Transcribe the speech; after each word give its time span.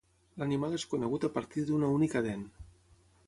L'animal 0.43 0.77
és 0.77 0.85
conegut 0.93 1.27
a 1.27 1.31
partir 1.37 1.67
d'una 1.67 1.91
única 1.99 2.25
dent. 2.31 2.47